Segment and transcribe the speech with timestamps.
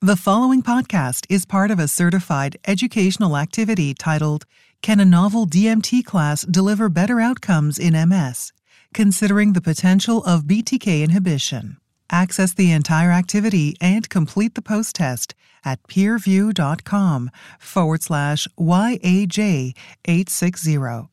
[0.00, 4.44] The following podcast is part of a certified educational activity titled
[4.80, 8.52] Can a Novel DMT Class Deliver Better Outcomes in MS?
[8.94, 11.78] Considering the potential of BTK inhibition.
[12.12, 15.34] Access the entire activity and complete the post test
[15.64, 21.08] at peerview.com forward slash YAJ860.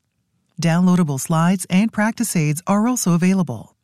[0.61, 3.75] Downloadable slides and practice aids are also available.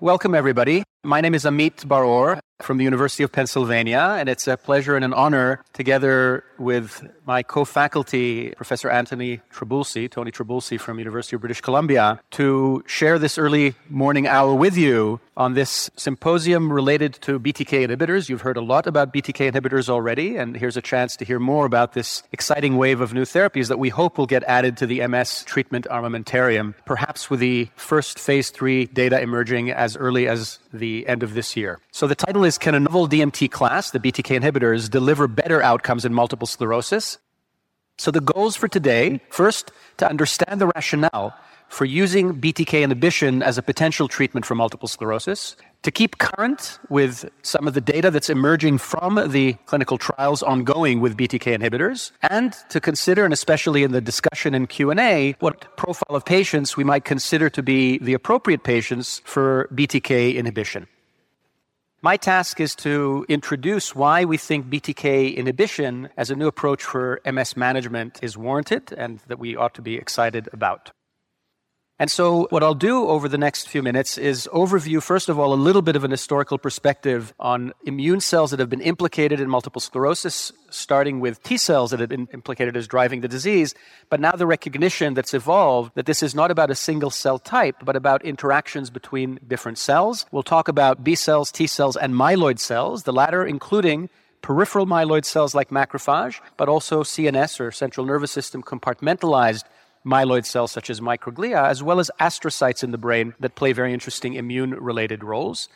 [0.00, 0.82] Welcome, everybody.
[1.04, 5.04] My name is Amit Bar-Or from the University of Pennsylvania, and it's a pleasure and
[5.04, 11.60] an honor, together with my co-faculty, Professor Anthony Traboulsee, Tony Traboulsee from University of British
[11.60, 17.88] Columbia, to share this early morning hour with you on this symposium related to BTK
[17.88, 18.28] inhibitors.
[18.28, 21.66] You've heard a lot about BTK inhibitors already, and here's a chance to hear more
[21.66, 25.04] about this exciting wave of new therapies that we hope will get added to the
[25.08, 30.91] MS treatment armamentarium, perhaps with the first phase three data emerging as early as the
[31.06, 31.80] end of this year.
[31.90, 36.04] So the title is Can a novel DMT class, the BTK inhibitors, deliver better outcomes
[36.04, 37.18] in multiple sclerosis?
[37.98, 41.34] So the goals for today first, to understand the rationale
[41.68, 47.28] for using BTK inhibition as a potential treatment for multiple sclerosis, to keep current with
[47.42, 52.54] some of the data that's emerging from the clinical trials ongoing with BTK inhibitors, and
[52.68, 57.04] to consider, and especially in the discussion and Q&A, what profile of patients we might
[57.04, 60.86] consider to be the appropriate patients for BTK inhibition.
[62.04, 67.20] My task is to introduce why we think BTK inhibition as a new approach for
[67.24, 70.90] MS management is warranted and that we ought to be excited about.
[72.02, 75.54] And so, what I'll do over the next few minutes is overview, first of all,
[75.54, 79.48] a little bit of an historical perspective on immune cells that have been implicated in
[79.48, 83.72] multiple sclerosis, starting with T cells that have been implicated as driving the disease,
[84.10, 87.76] but now the recognition that's evolved that this is not about a single cell type,
[87.84, 90.26] but about interactions between different cells.
[90.32, 95.24] We'll talk about B cells, T cells, and myeloid cells, the latter including peripheral myeloid
[95.24, 99.62] cells like macrophage, but also CNS or central nervous system compartmentalized
[100.04, 103.92] myeloid cells such as microglia, as well as astrocytes in the brain that play very
[103.92, 105.68] interesting immune related roles.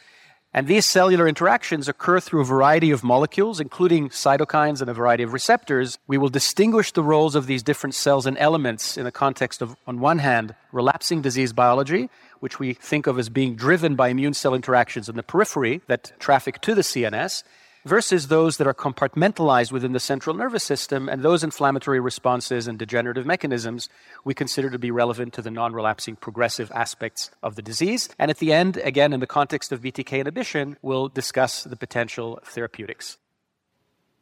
[0.57, 5.23] And these cellular interactions occur through a variety of molecules, including cytokines and a variety
[5.23, 5.99] of receptors.
[6.07, 9.77] We will distinguish the roles of these different cells and elements in the context of,
[9.87, 12.09] on one hand, relapsing disease biology,
[12.41, 16.13] which we think of as being driven by immune cell interactions in the periphery that
[16.19, 17.43] traffic to the CNS,
[17.87, 22.79] versus those that are compartmentalized within the central nervous system, and those inflammatory responses and
[22.79, 23.89] degenerative mechanisms
[24.25, 28.09] we consider to be relevant to the non relapsing progressive aspects of the disease.
[28.19, 32.41] And at the end, again, in the context of BTK inhibition, we'll discuss the potential
[32.45, 33.19] therapeutics.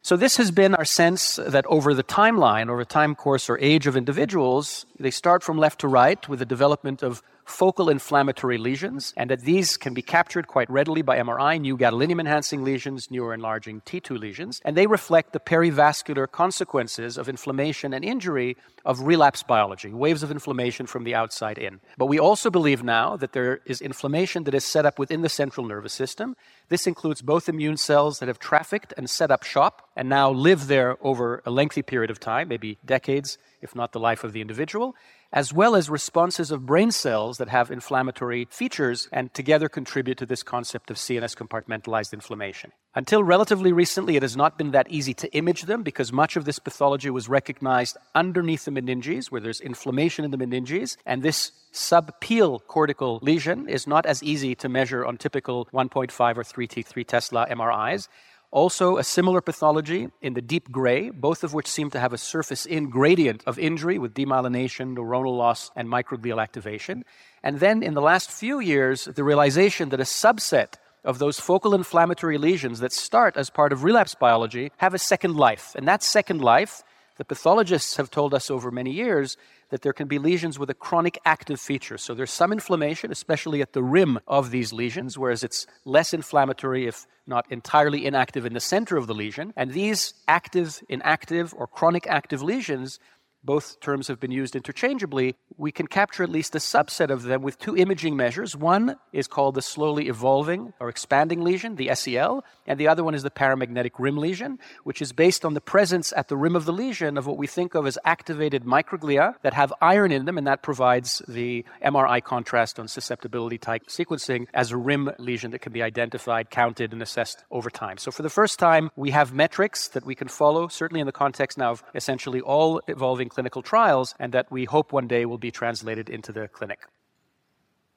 [0.03, 3.87] So, this has been our sense that over the timeline, over time course or age
[3.87, 9.13] of individuals, they start from left to right with the development of focal inflammatory lesions,
[9.17, 13.83] and that these can be captured quite readily by MRI, new gadolinium enhancing lesions, neuroenlarging
[13.85, 19.93] T2 lesions, and they reflect the perivascular consequences of inflammation and injury of relapse biology,
[19.93, 21.81] waves of inflammation from the outside in.
[21.97, 25.29] But we also believe now that there is inflammation that is set up within the
[25.29, 26.37] central nervous system.
[26.69, 30.67] This includes both immune cells that have trafficked and set up shop and now live
[30.67, 34.41] there over a lengthy period of time, maybe decades, if not the life of the
[34.43, 34.95] individual,
[35.35, 40.25] as well as responses of brain cells that have inflammatory features and together contribute to
[40.25, 42.71] this concept of CNS compartmentalized inflammation.
[42.95, 46.45] Until relatively recently, it has not been that easy to image them because much of
[46.45, 51.51] this pathology was recognized underneath the meninges, where there's inflammation in the meninges, and this
[51.73, 57.49] subpial cortical lesion is not as easy to measure on typical 1.5 or 3T3 Tesla
[57.51, 58.07] MRIs.
[58.55, 62.17] Also, a similar pathology in the deep gray, both of which seem to have a
[62.17, 67.05] surface in gradient of injury with demyelination, neuronal loss, and microglial activation.
[67.43, 71.75] And then in the last few years, the realization that a subset of those focal
[71.75, 75.73] inflammatory lesions that start as part of relapse biology have a second life.
[75.75, 76.85] And that second life,
[77.17, 79.37] the pathologists have told us over many years,
[79.71, 81.99] that there can be lesions with a chronic active feature.
[81.99, 86.87] So there's some inflammation, especially at the rim of these lesions, whereas it's less inflammatory
[86.87, 89.53] if not entirely inactive in the center of the lesion.
[89.57, 92.99] And these active, inactive, or chronic active lesions
[93.45, 97.43] both terms have been used interchangeably, we can capture at least a subset of them
[97.43, 98.57] with two imaging measures.
[98.57, 103.15] One is called the slowly evolving or expanding lesion, the SEL, and the other one
[103.15, 106.65] is the paramagnetic rim lesion, which is based on the presence at the rim of
[106.65, 110.39] the lesion of what we think of as activated microglia that have iron in them,
[110.39, 115.61] and that provides the MRI contrast on susceptibility type sequencing as a rim lesion that
[115.61, 117.99] can be identified, counted, and assessed over time.
[117.99, 121.13] So for the first time, we have metrics that we can follow, certainly in the
[121.13, 125.39] context now of essentially all evolving clinical trials, and that we hope one day will
[125.39, 126.81] be translated into the clinic.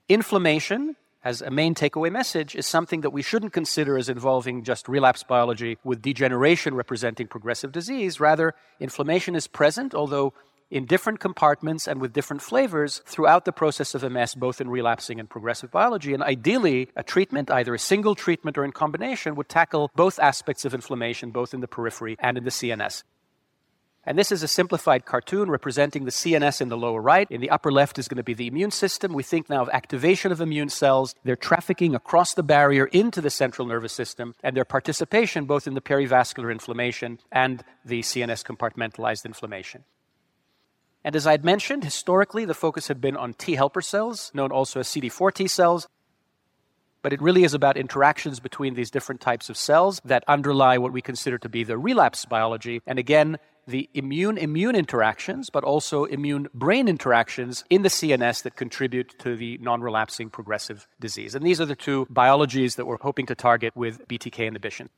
[0.09, 4.87] Inflammation as a main takeaway message is something that we shouldn't consider as involving just
[4.87, 8.19] relapse biology with degeneration representing progressive disease.
[8.19, 10.33] Rather, inflammation is present, although
[10.69, 15.19] in different compartments and with different flavors throughout the process of MS, both in relapsing
[15.19, 16.13] and progressive biology.
[16.13, 20.65] And ideally, a treatment, either a single treatment or in combination, would tackle both aspects
[20.65, 23.03] of inflammation, both in the periphery and in the CNS.
[24.07, 27.30] And this is a simplified cartoon representing the CNS in the lower right.
[27.30, 29.12] In the upper left is going to be the immune system.
[29.12, 33.30] We think now of activation of immune cells, their trafficking across the barrier into the
[33.30, 39.25] central nervous system, and their participation both in the perivascular inflammation and the CNS compartmentalized
[39.25, 39.83] inflammation.
[41.04, 44.54] And as I had mentioned, historically, the focus had been on T helper cells, known
[44.54, 45.86] also as CD4 T cells.
[47.01, 50.94] But it really is about interactions between these different types of cells that underlie what
[50.94, 52.81] we consider to be the relapse biology.
[52.88, 58.55] And again, the immune immune interactions, but also immune brain interactions in the CNS that
[58.55, 61.35] contribute to the non relapsing progressive disease.
[61.35, 64.89] And these are the two biologies that we're hoping to target with BTK inhibition.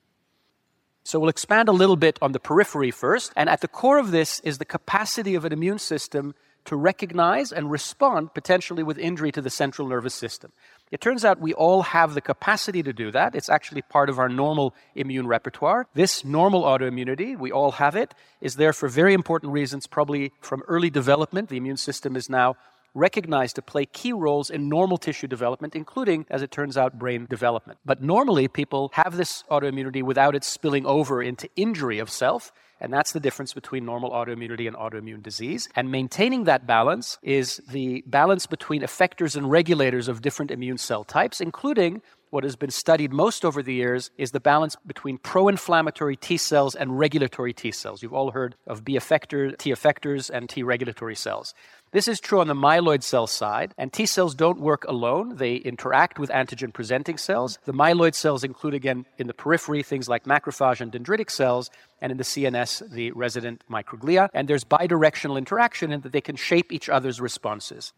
[1.04, 3.34] So we'll expand a little bit on the periphery first.
[3.36, 6.36] And at the core of this is the capacity of an immune system
[6.70, 10.52] to recognize and respond potentially with injury to the central nervous system.
[10.92, 13.34] It turns out we all have the capacity to do that.
[13.34, 15.88] It's actually part of our normal immune repertoire.
[15.96, 20.62] This normal autoimmunity, we all have it, is there for very important reasons, probably from
[20.68, 21.50] early development.
[21.50, 22.56] The immune system is now
[22.94, 27.26] recognized to play key roles in normal tissue development, including, as it turns out, brain
[27.28, 27.80] development.
[27.84, 32.52] But normally, people have this autoimmunity without it spilling over into injury of self.
[32.82, 35.68] And that's the difference between normal autoimmunity and autoimmune disease.
[35.76, 41.04] And maintaining that balance is the balance between effectors and regulators of different immune cell
[41.04, 45.48] types, including what has been studied most over the years is the balance between pro
[45.48, 48.04] inflammatory T cells and regulatory T cells.
[48.04, 51.54] You've all heard of B effector, T effectors, and T regulatory cells.
[51.92, 55.38] This is true on the myeloid cell side, and T cells don't work alone.
[55.38, 57.58] They interact with antigen presenting cells.
[57.66, 62.12] The myeloid cells include, again, in the periphery, things like macrophage and dendritic cells, and
[62.12, 64.30] in the CNS, the resident microglia.
[64.36, 67.92] And there's bidirectional interaction in that they can shape each other's responses.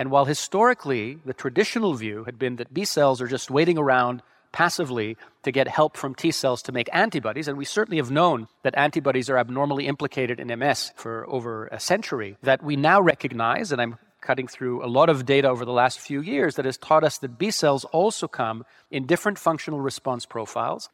[0.00, 4.22] And while historically the traditional view had been that B cells are just waiting around
[4.50, 8.48] passively to get help from T cells to make antibodies, and we certainly have known
[8.62, 13.72] that antibodies are abnormally implicated in MS for over a century, that we now recognize,
[13.72, 16.78] and I'm cutting through a lot of data over the last few years that has
[16.78, 20.88] taught us that B cells also come in different functional response profiles.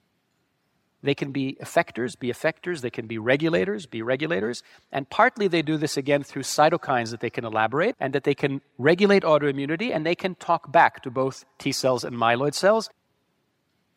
[1.02, 2.80] They can be effectors, be effectors.
[2.80, 4.62] They can be regulators, be regulators.
[4.90, 8.34] And partly they do this again through cytokines that they can elaborate and that they
[8.34, 12.90] can regulate autoimmunity and they can talk back to both T cells and myeloid cells.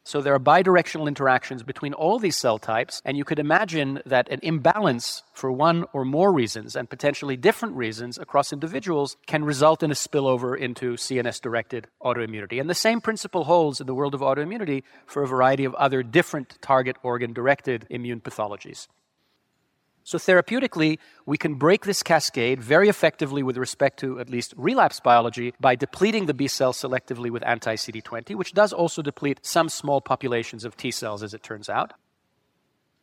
[0.10, 4.28] So there are bidirectional interactions between all these cell types, and you could imagine that
[4.30, 9.84] an imbalance for one or more reasons, and potentially different reasons across individuals, can result
[9.84, 12.60] in a spillover into CNS directed autoimmunity.
[12.60, 16.02] And the same principle holds in the world of autoimmunity for a variety of other
[16.02, 18.88] different target organ directed immune pathologies.
[20.10, 20.98] So, therapeutically,
[21.28, 25.76] we can break this cascade very effectively with respect to at least relapse biology by
[25.76, 30.66] depleting the B cell selectively with anti CD20, which does also deplete some small populations
[30.66, 31.94] of T cells, as it turns out.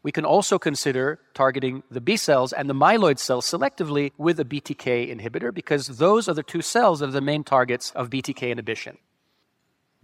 [0.02, 4.44] We can also consider targeting the B cells and the myeloid cells selectively with a
[4.44, 8.50] BTK inhibitor because those are the two cells that are the main targets of BTK
[8.50, 8.98] inhibition.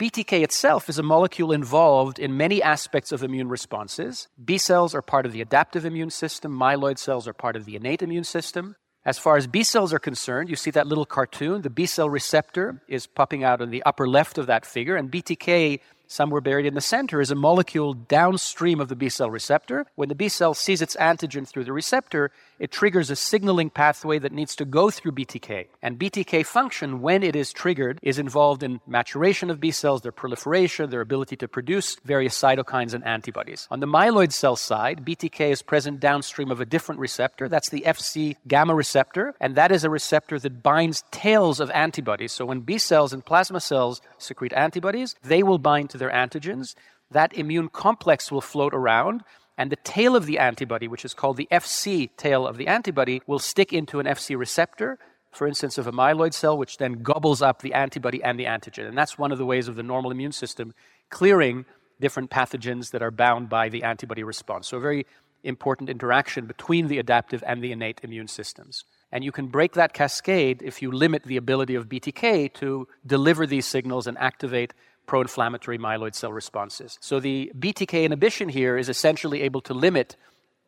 [0.03, 4.27] BTK itself is a molecule involved in many aspects of immune responses.
[4.45, 7.77] B cells are part of the adaptive immune system, myeloid cells are part of the
[7.77, 8.75] innate immune system.
[9.05, 11.63] As far as B cells are concerned, you see that little cartoon.
[11.63, 15.09] The B cell receptor is popping out in the upper left of that figure, and
[15.09, 15.79] BTK
[16.09, 19.87] somewhere buried in the center is a molecule downstream of the B cell receptor.
[19.95, 22.33] When the B cell sees its antigen through the receptor,
[22.63, 25.67] it triggers a signaling pathway that needs to go through BTK.
[25.83, 30.13] And BTK function, when it is triggered, is involved in maturation of B cells, their
[30.13, 33.67] proliferation, their ability to produce various cytokines and antibodies.
[33.73, 37.49] On the myeloid cell side, BTK is present downstream of a different receptor.
[37.49, 42.31] That's the FC gamma receptor, and that is a receptor that binds tails of antibodies.
[42.31, 46.77] So when B cells and plasma cells secrete antibodies, they will bind to their antigens.
[47.11, 49.25] That immune complex will float around
[49.59, 53.23] and the tail of the antibody, which is called the FC tail of the antibody,
[53.27, 54.99] will stick into an FC receptor,
[55.31, 58.87] for instance, of a myeloid cell, which then gobbles up the antibody and the antigen.
[58.87, 60.75] And that's one of the ways of the normal immune system
[61.11, 61.65] clearing
[62.01, 64.69] different pathogens that are bound by the antibody response.
[64.69, 65.07] So, a very
[65.45, 68.85] important interaction between the adaptive and the innate immune systems.
[69.11, 73.47] And you can break that cascade if you limit the ability of BTK to deliver
[73.47, 74.73] these signals and activate
[75.07, 76.99] pro inflammatory myeloid cell responses.
[77.01, 80.17] So the BTK inhibition here is essentially able to limit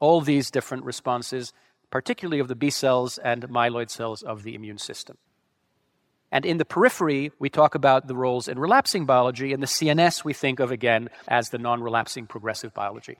[0.01, 1.53] all these different responses,
[1.91, 5.17] particularly of the B cells and myeloid cells of the immune system.
[6.31, 9.53] And in the periphery, we talk about the roles in relapsing biology.
[9.53, 13.19] In the CNS, we think of again as the non relapsing progressive biology.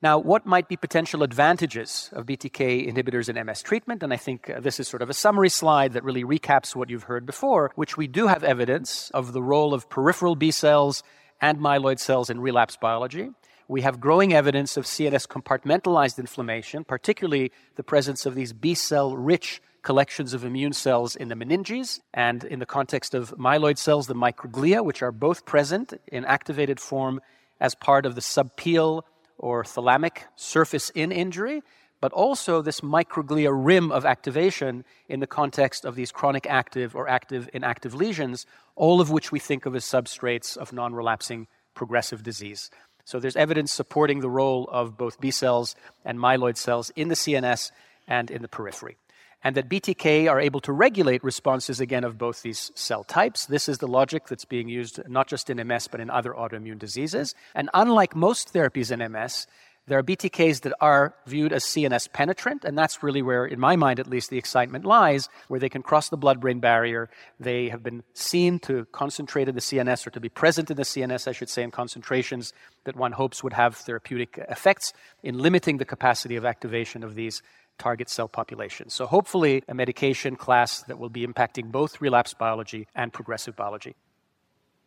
[0.00, 4.04] Now, what might be potential advantages of BTK inhibitors in MS treatment?
[4.04, 6.88] And I think uh, this is sort of a summary slide that really recaps what
[6.88, 11.02] you've heard before, which we do have evidence of the role of peripheral B cells
[11.40, 13.30] and myeloid cells in relapse biology.
[13.66, 19.16] We have growing evidence of CNS compartmentalized inflammation, particularly the presence of these B cell
[19.16, 24.06] rich collections of immune cells in the meninges, and in the context of myeloid cells,
[24.06, 27.20] the microglia, which are both present in activated form
[27.60, 29.04] as part of the subpial
[29.38, 31.62] or thalamic surface in injury,
[32.00, 37.08] but also this microglia rim of activation in the context of these chronic active or
[37.08, 42.22] active inactive lesions, all of which we think of as substrates of non relapsing progressive
[42.22, 42.70] disease.
[43.04, 47.14] So there's evidence supporting the role of both B cells and myeloid cells in the
[47.14, 47.70] CNS
[48.06, 48.96] and in the periphery
[49.42, 53.46] and that BTK are able to regulate responses again of both these cell types.
[53.46, 56.78] This is the logic that's being used not just in MS but in other autoimmune
[56.78, 57.34] diseases.
[57.54, 59.46] And unlike most therapies in MS,
[59.88, 63.74] there are BTKs that are viewed as CNS penetrant, and that's really where, in my
[63.74, 67.08] mind at least, the excitement lies, where they can cross the blood brain barrier.
[67.40, 70.82] They have been seen to concentrate in the CNS or to be present in the
[70.82, 72.52] CNS, I should say, in concentrations
[72.84, 74.92] that one hopes would have therapeutic effects
[75.22, 77.42] in limiting the capacity of activation of these
[77.78, 78.90] target cell population.
[78.90, 83.94] So, hopefully, a medication class that will be impacting both relapse biology and progressive biology.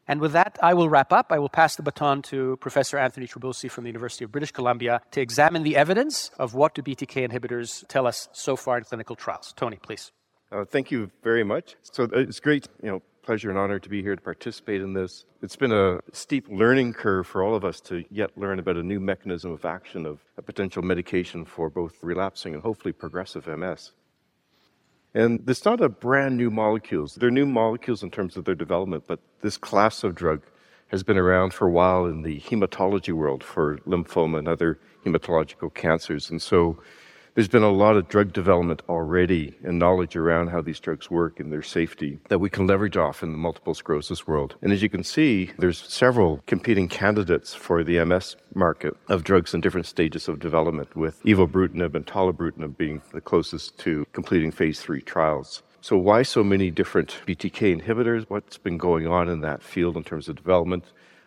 [0.08, 1.32] And with that, I will wrap up.
[1.32, 5.02] I will pass the baton to Professor Anthony Traboulsee from the University of British Columbia
[5.12, 9.16] to examine the evidence of what do BTK inhibitors tell us so far in clinical
[9.16, 9.54] trials.
[9.56, 10.12] Tony, please.
[10.52, 11.76] Uh, thank you very much.
[11.84, 14.92] So uh, it's great, you know, pleasure and honor to be here to participate in
[14.92, 15.24] this.
[15.42, 18.84] It's been a steep learning curve for all of us to yet learn about a
[18.84, 23.94] new mechanism of action of a potential medication for both relapsing and hopefully progressive MS.
[25.14, 27.16] And it's not a brand new molecules.
[27.16, 30.42] They're new molecules in terms of their development, but this class of drug
[30.90, 35.74] has been around for a while in the hematology world for lymphoma and other hematological
[35.74, 36.30] cancers.
[36.30, 36.84] And so
[37.34, 41.40] there's been a lot of drug development already and knowledge around how these drugs work
[41.40, 44.56] and their safety that we can leverage off in the multiple sclerosis world.
[44.62, 49.54] And as you can see, there's several competing candidates for the MS market of drugs
[49.54, 54.82] in different stages of development, with evobrutinib and tolebrutinib being the closest to completing phase
[54.82, 55.64] three trials.
[55.80, 58.26] So, why so many different BTK inhibitors?
[58.28, 60.84] What's been going on in that field in terms of development?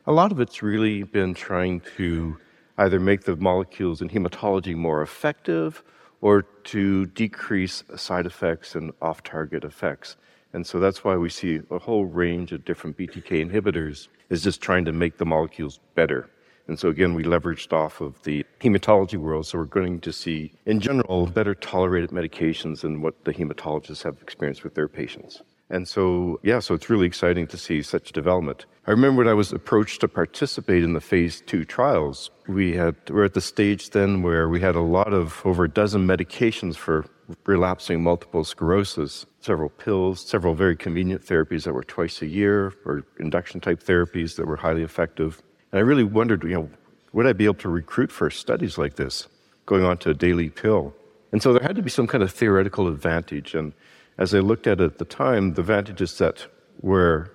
[0.06, 2.36] A lot of it's really been trying to
[2.78, 5.82] either make the molecules in hematology more effective
[6.20, 10.16] or to decrease side effects and off target effects.
[10.52, 14.60] And so that's why we see a whole range of different BTK inhibitors is just
[14.60, 16.30] trying to make the molecules better.
[16.66, 19.46] And so again, we leveraged off of the hematology world.
[19.46, 24.22] So we're going to see, in general, better tolerated medications than what the hematologists have
[24.22, 25.42] experienced with their patients.
[25.74, 28.66] And so, yeah, so it's really exciting to see such development.
[28.86, 32.94] I remember when I was approached to participate in the phase two trials, we had,
[33.08, 36.06] we were at the stage then where we had a lot of over a dozen
[36.06, 37.06] medications for
[37.44, 43.02] relapsing multiple sclerosis, several pills, several very convenient therapies that were twice a year or
[43.18, 45.42] induction type therapies that were highly effective.
[45.72, 46.70] And I really wondered, you know,
[47.14, 49.26] would I be able to recruit for studies like this,
[49.66, 50.94] going on to a daily pill?
[51.32, 53.56] And so there had to be some kind of theoretical advantage.
[53.56, 53.72] And
[54.18, 56.46] as I looked at it at the time, the advantages that
[56.80, 57.30] were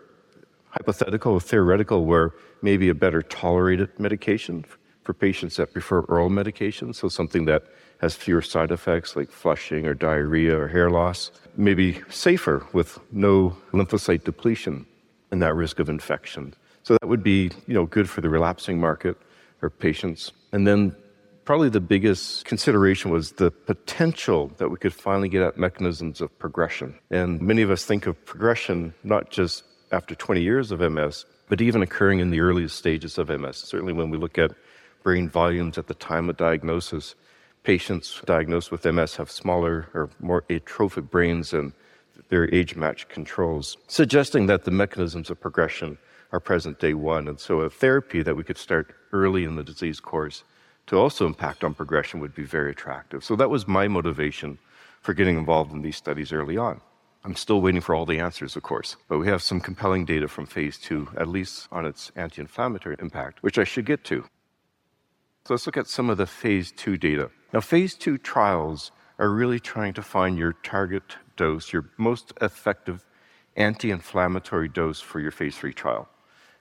[0.70, 4.66] hypothetical or theoretical were maybe a better tolerated medication
[5.04, 7.64] for patients that prefer oral medication, so something that
[8.00, 13.58] has fewer side effects like flushing or diarrhea or hair loss, maybe safer with no
[13.74, 14.86] lymphocyte depletion
[15.32, 16.54] and that risk of infection.
[16.84, 19.18] So that would be, you know, good for the relapsing market
[19.62, 20.32] or patients.
[20.54, 20.96] And then
[21.50, 26.30] probably the biggest consideration was the potential that we could finally get at mechanisms of
[26.38, 26.94] progression.
[27.10, 31.60] And many of us think of progression not just after 20 years of MS, but
[31.60, 33.58] even occurring in the earliest stages of MS.
[33.58, 34.52] Certainly, when we look at
[35.02, 37.16] brain volumes at the time of diagnosis,
[37.64, 41.74] patients diagnosed with MS have smaller or more atrophic brains than
[42.28, 45.98] their age matched controls, suggesting that the mechanisms of progression
[46.32, 47.28] are present day one.
[47.28, 50.44] And so, a therapy that we could start early in the disease course
[50.90, 53.24] to also impact on progression would be very attractive.
[53.24, 54.58] So, that was my motivation
[55.02, 56.82] for getting involved in these studies early on.
[57.24, 60.28] I'm still waiting for all the answers, of course, but we have some compelling data
[60.28, 64.24] from phase two, at least on its anti inflammatory impact, which I should get to.
[65.46, 67.30] So let's look at some of the phase two data.
[67.54, 73.06] Now, phase two trials are really trying to find your target dose, your most effective
[73.56, 76.10] anti inflammatory dose for your phase three trial.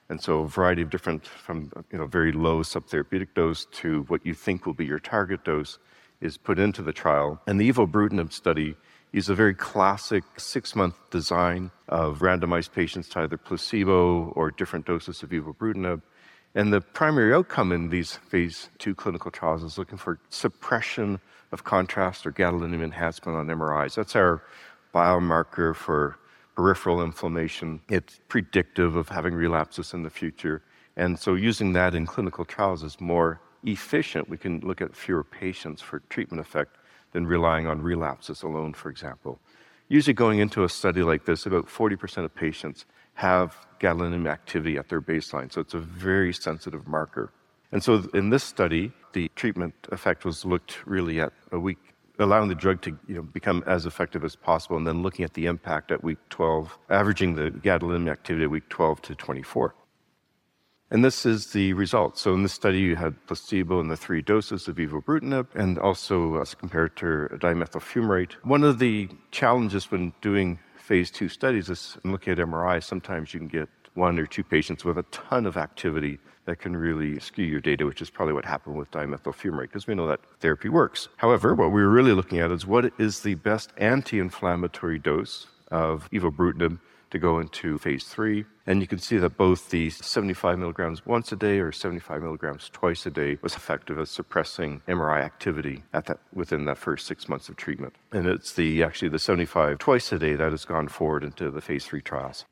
[0.09, 4.25] And so a variety of different, from you know, very low subtherapeutic dose to what
[4.25, 5.77] you think will be your target dose
[6.19, 7.39] is put into the trial.
[7.47, 8.75] And the evobrutinib study
[9.13, 14.85] is a very classic six month design of randomized patients to either placebo or different
[14.85, 16.01] doses of evobrutinib.
[16.55, 21.19] And the primary outcome in these phase two clinical trials is looking for suppression
[21.51, 23.95] of contrast or gadolinium enhancement on MRIs.
[23.95, 24.41] That's our
[24.93, 26.17] biomarker for
[26.59, 27.79] peripheral inflammation.
[27.87, 30.61] It's predictive of having relapses in the future.
[30.97, 34.27] And so using that in clinical trials is more efficient.
[34.27, 36.75] We can look at fewer patients for treatment effect
[37.13, 39.39] than relying on relapses alone, for example.
[39.87, 44.89] Usually, going into a study like this, about 40% of patients have gadolinium activity at
[44.89, 45.49] their baseline.
[45.53, 47.31] So it's a very sensitive marker.
[47.71, 52.49] And so in this study, the treatment effect was looked really at a week, allowing
[52.49, 55.45] the drug to you know, become as effective as possible, and then looking at the
[55.45, 59.73] impact at week 12, averaging the gadolinium activity at week 12 to 24.
[60.91, 62.17] And this is the result.
[62.17, 66.41] So in this study, you had placebo in the three doses of evobrutinib and also
[66.41, 68.33] as compared to dimethyl fumarate.
[68.43, 73.39] One of the challenges when doing phase two studies is looking at MRI, sometimes you
[73.39, 76.17] can get one or two patients with a ton of activity
[76.49, 79.85] that can really skew your data, which is probably what happened with dimethyl fumarate, because
[79.85, 81.07] we know that therapy works.
[81.17, 86.79] However, what we're really looking at is what is the best anti-inflammatory dose of evobrutinib
[87.11, 88.45] to go into phase three.
[88.65, 92.69] And you can see that both the 75 milligrams once a day or 75 milligrams
[92.69, 97.29] twice a day was effective at suppressing MRI activity at that, within that first six
[97.29, 97.95] months of treatment.
[98.11, 101.61] And it's the actually the 75 twice a day that has gone forward into the
[101.61, 102.45] phase three trials.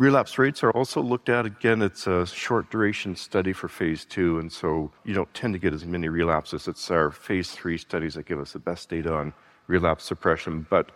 [0.00, 1.44] Relapse rates are also looked at.
[1.44, 5.58] Again, it's a short duration study for phase two, and so you don't tend to
[5.58, 6.66] get as many relapses.
[6.66, 9.34] It's our phase three studies that give us the best data on
[9.68, 10.66] relapse suppression.
[10.70, 10.90] But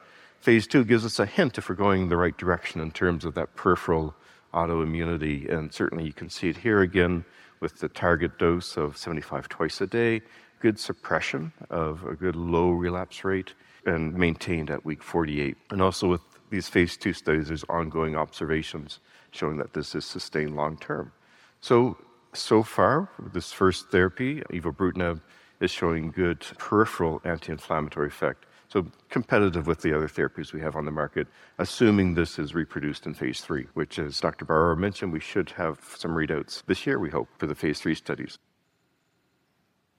[0.44, 3.32] Phase two gives us a hint if we're going the right direction in terms of
[3.32, 4.14] that peripheral
[4.52, 5.50] autoimmunity.
[5.50, 7.25] And certainly you can see it here again
[7.61, 10.20] with the target dose of 75 twice a day,
[10.61, 13.54] good suppression of a good low relapse rate
[13.87, 15.56] and maintained at week 48.
[15.70, 16.20] And also with
[16.54, 19.00] these phase two studies, there's ongoing observations
[19.32, 21.12] showing that this is sustained long term.
[21.61, 21.96] So,
[22.32, 25.20] so far, this first therapy, evobrutinib,
[25.61, 30.74] is showing good peripheral anti inflammatory effect so competitive with the other therapies we have
[30.74, 31.28] on the market,
[31.59, 34.44] assuming this is reproduced in phase three, which, as Dr.
[34.44, 37.94] Bar-Or mentioned, we should have some readouts this year, we hope, for the phase three
[37.94, 38.38] studies.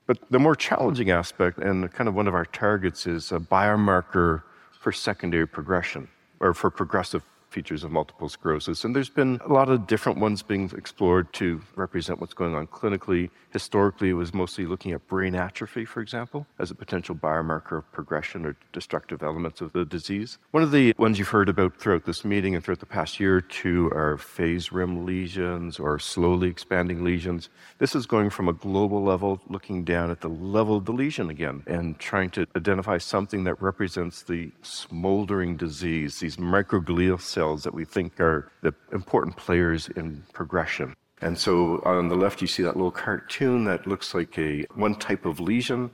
[0.07, 4.43] But the more challenging aspect, and kind of one of our targets, is a biomarker
[4.77, 6.09] for secondary progression
[6.45, 7.23] or for progressive
[7.55, 8.83] features of multiple sclerosis.
[8.83, 12.67] And there's been a lot of different ones being explored to represent what's going on
[12.67, 13.29] clinically.
[13.51, 17.89] Historically, it was mostly looking at brain atrophy, for example, as a potential biomarker of
[17.93, 20.37] progression or destructive elements of the disease.
[20.51, 23.37] One of the ones you've heard about throughout this meeting and throughout the past year
[23.37, 27.47] or two are phase rim lesions or slowly expanding lesions.
[27.77, 31.29] This is going from a global level, looking down at the level of the lesion
[31.29, 37.63] again and trying to identify something that represents the smoldering disease, these microglial cells cells
[37.63, 40.95] that we think are the important players in progression.
[41.21, 44.95] And so on the left, you see that little cartoon that looks like a one
[44.95, 45.91] type of lesion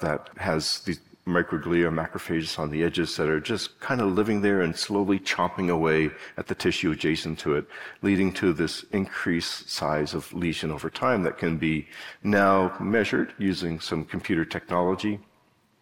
[0.00, 4.60] that has these microglia macrophages on the edges that are just kind of living there
[4.62, 7.64] and slowly chomping away at the tissue adjacent to it,
[8.02, 11.86] leading to this increased size of lesion over time that can be
[12.24, 15.20] now measured using some computer technology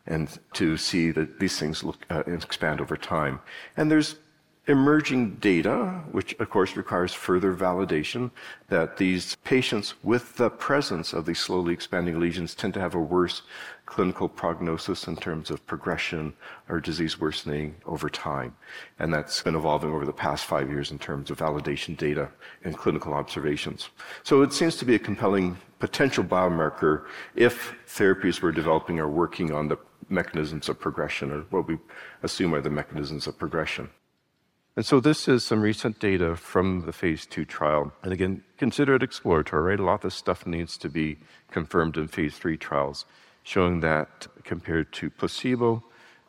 [0.06, 3.40] and to see that these things look, uh, expand over time.
[3.76, 4.16] And there's
[4.70, 8.30] emerging data, which of course requires further validation,
[8.68, 13.00] that these patients with the presence of these slowly expanding lesions tend to have a
[13.00, 13.42] worse
[13.84, 16.32] clinical prognosis in terms of progression
[16.68, 18.54] or disease worsening over time.
[19.00, 22.30] And that's been evolving over the past five years in terms of validation data
[22.62, 23.90] and clinical observations.
[24.22, 29.52] So it seems to be a compelling potential biomarker if therapies we're developing are working
[29.52, 29.78] on the
[30.08, 31.78] mechanisms of progression or what we
[32.22, 33.90] assume are the mechanisms of progression.
[34.76, 37.92] And so this is some recent data from the phase two trial.
[38.02, 39.80] And again, consider it exploratory, right?
[39.80, 41.18] A lot of this stuff needs to be
[41.50, 43.04] confirmed in phase three trials,
[43.42, 45.82] showing that compared to placebo,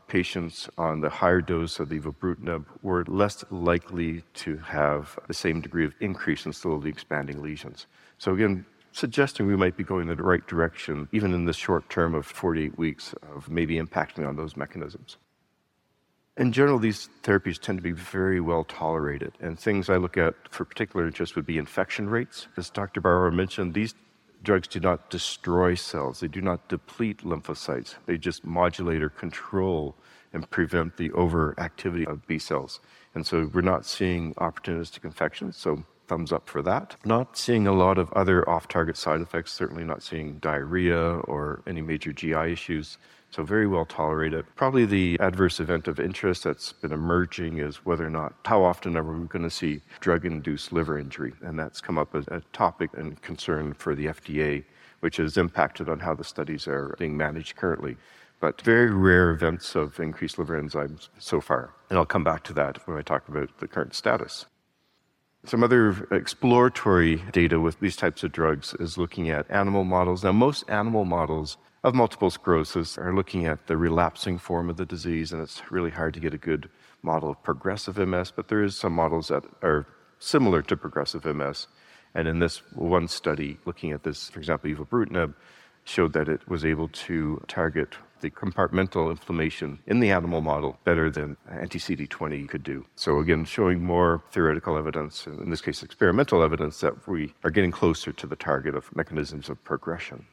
[0.08, 5.62] patients on the higher dose of the evobrutinib were less likely to have the same
[5.62, 7.88] degree of increase in slowly expanding lesions.
[8.18, 11.90] So again, suggesting we might be going in the right direction, even in the short
[11.90, 15.16] term of 48 weeks of maybe impacting on those mechanisms.
[16.42, 19.34] In general, these therapies tend to be very well tolerated.
[19.42, 22.48] And things I look at for particular interest would be infection rates.
[22.58, 23.00] As Dr.
[23.00, 23.94] Bar-Or mentioned, these
[24.42, 27.94] drugs do not destroy cells, they do not deplete lymphocytes.
[28.08, 29.96] They just modulate or control
[30.34, 32.80] and prevent the overactivity of B cells.
[33.14, 35.58] And so we're not seeing opportunistic infections.
[35.58, 36.96] So thumbs up for that.
[37.06, 41.62] Not seeing a lot of other off target side effects, certainly not seeing diarrhea or
[41.68, 42.98] any major GI issues
[43.32, 44.46] So, very well tolerated.
[44.56, 48.98] Probably the adverse event of interest that's been emerging is whether or not, how often
[48.98, 51.34] are we going to see drug induced liver injury?
[51.42, 54.66] And that's come up as a topic and concern for the FDA,
[55.00, 57.96] which has impacted on how the studies are being managed currently
[58.42, 61.74] but very rare events of increased liver enzymes so far.
[61.90, 64.48] And I'll come back to that when I talk about the current status.
[65.46, 70.24] Some other exploratory data with these types of drugs is looking at animal models.
[70.24, 74.86] Now, most animal models of multiple sclerosis are looking at the relapsing form of the
[74.86, 76.70] disease, and it's really hard to get a good
[77.02, 79.88] model of progressive MS, but there is some models that are
[80.20, 81.68] similar to progressive MS.
[82.14, 85.34] And in this one study, looking at this, for example, evobrutinib,
[85.84, 91.10] showed that it was able to target the compartmental inflammation in the animal model better
[91.10, 92.86] than anti CD20 could do.
[92.96, 97.72] So, again, showing more theoretical evidence, in this case, experimental evidence, that we are getting
[97.72, 100.28] closer to the target of mechanisms of progression.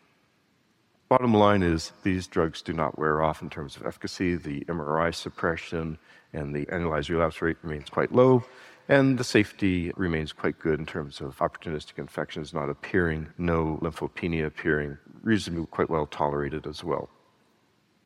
[1.08, 4.36] Bottom line is these drugs do not wear off in terms of efficacy.
[4.36, 5.98] The MRI suppression
[6.34, 8.44] and the annualized relapse rate remains quite low.
[8.90, 14.46] And the safety remains quite good in terms of opportunistic infections not appearing, no lymphopenia
[14.46, 17.08] appearing, reasonably quite well tolerated as well.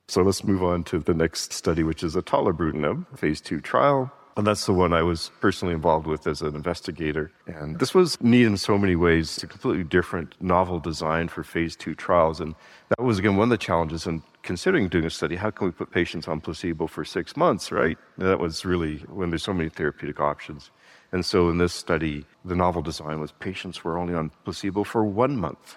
[0.09, 4.13] So let's move on to the next study, which is a tolebrutinib phase two trial.
[4.37, 7.31] And that's the one I was personally involved with as an investigator.
[7.47, 9.35] And this was neat in so many ways.
[9.35, 12.41] It's a completely different, novel design for phase two trials.
[12.41, 12.55] And
[12.89, 15.37] that was, again, one of the challenges in considering doing a study.
[15.37, 17.99] How can we put patients on placebo for six months, right?
[18.17, 20.71] And that was really when there's so many therapeutic options.
[21.13, 25.05] And so in this study, the novel design was patients were only on placebo for
[25.05, 25.77] one month.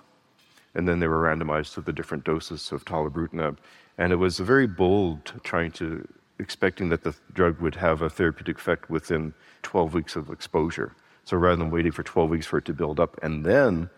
[0.74, 3.58] And then they were randomized to the different doses of tolebrutinib.
[3.98, 6.08] And it was very bold trying to
[6.40, 10.94] expecting that the drug would have a therapeutic effect within 12 weeks of exposure.
[11.24, 13.90] So rather than waiting for 12 weeks for it to build up and then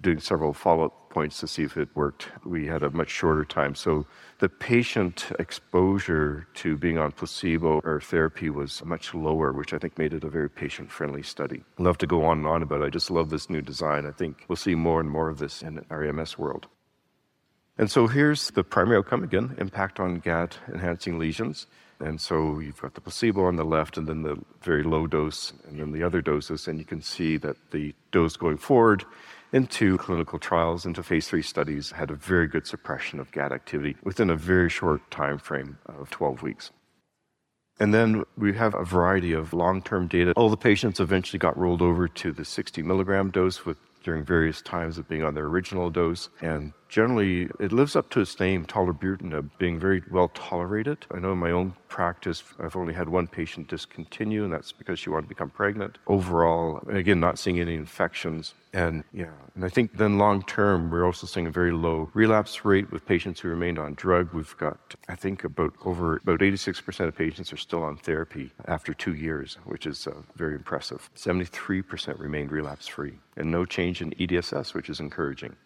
[0.00, 3.44] doing several follow up points to see if it worked, we had a much shorter
[3.44, 3.74] time.
[3.74, 4.06] So
[4.38, 9.98] the patient exposure to being on placebo or therapy was much lower, which I think
[9.98, 11.64] made it a very patient friendly study.
[11.78, 12.84] love to go on and on about it.
[12.84, 14.06] I just love this new design.
[14.06, 16.68] I think we'll see more and more of this in our MS world.
[17.78, 21.66] And so here's the primary outcome again impact on GAD enhancing lesions.
[22.00, 25.52] And so you've got the placebo on the left and then the very low dose
[25.68, 26.66] and then the other doses.
[26.66, 29.04] And you can see that the dose going forward
[29.52, 33.96] into clinical trials, into phase three studies, had a very good suppression of GAD activity
[34.02, 36.70] within a very short time frame of 12 weeks.
[37.78, 40.32] And then we have a variety of long term data.
[40.36, 44.62] All the patients eventually got rolled over to the 60 milligram dose with during various
[44.62, 46.28] times of being on their original dose.
[46.40, 51.06] And generally, it lives up to its name, tolebrutinib, being very well tolerated.
[51.10, 54.98] I know in my own practice, I've only had one patient discontinue, and that's because
[54.98, 55.98] she wanted to become pregnant.
[56.06, 58.54] Overall, again, not seeing any infections.
[58.72, 62.64] And yeah, and I think then long term, we're also seeing a very low relapse
[62.64, 64.32] rate with patients who remained on drug.
[64.32, 68.92] We've got, I think, about over about 86% of patients are still on therapy after
[68.92, 71.10] two years, which is uh, very impressive.
[71.16, 75.56] 73% remained relapse free, and no change in EDSS, which is encouraging.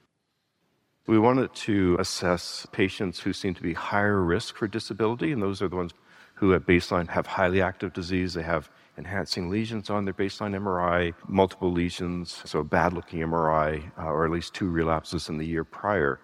[1.06, 5.60] We wanted to assess patients who seem to be higher risk for disability, and those
[5.60, 5.92] are the ones
[6.34, 8.32] who at baseline have highly active disease.
[8.32, 13.82] They have enhancing lesions on their baseline MRI, multiple lesions, so a bad looking MRI,
[13.98, 16.20] uh, or at least two relapses in the year prior.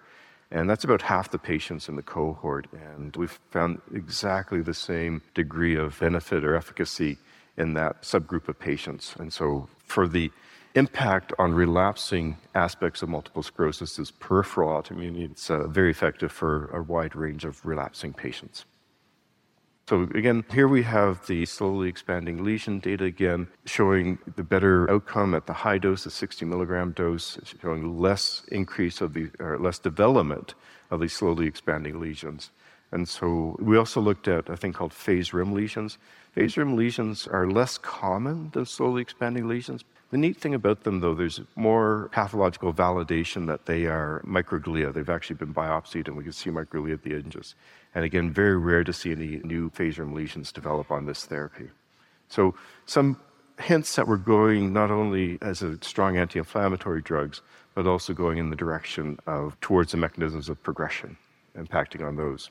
[0.49, 2.67] And that's about half the patients in the cohort.
[2.73, 7.19] And we've found exactly the same degree of benefit or efficacy
[7.55, 9.15] in that subgroup of patients.
[9.19, 10.31] And so for the
[10.75, 15.31] impact on relapsing aspects of multiple sclerosis is peripheral autoimmunity.
[15.31, 18.65] It's uh, very effective for a wide range of relapsing patients.
[19.89, 25.33] So again, here we have the slowly expanding lesion data again, showing the better outcome
[25.33, 29.79] at the high dose, the 60 milligram dose, showing less increase of the, or less
[29.79, 30.55] development
[30.91, 32.51] of these slowly expanding lesions.
[32.93, 35.97] And so we also looked at a thing called phase rim lesions.
[36.33, 40.99] Phase rim lesions are less common than slowly expanding lesions, the neat thing about them,
[40.99, 44.93] though, there's more pathological validation that they are microglia.
[44.93, 47.55] They've actually been biopsied, and we can see microglia at the edges.
[47.95, 51.69] And again, very rare to see any new phase rim lesions develop on this therapy.
[52.27, 53.21] So, some
[53.57, 57.41] hints that we're going not only as a strong anti-inflammatory drugs,
[57.73, 61.15] but also going in the direction of towards the mechanisms of progression,
[61.57, 62.49] impacting on those.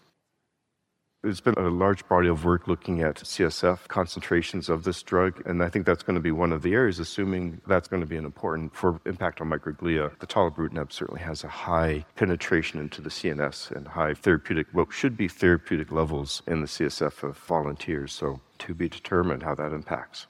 [1.22, 5.62] There's been a large body of work looking at CSF concentrations of this drug, and
[5.62, 8.16] I think that's going to be one of the areas, assuming that's going to be
[8.16, 10.18] an important for impact on microglia.
[10.18, 15.18] The tolebrutinib certainly has a high penetration into the CNS and high therapeutic, what should
[15.18, 18.14] be therapeutic levels in the CSF of volunteers.
[18.14, 20.26] So to be determined how that impacts.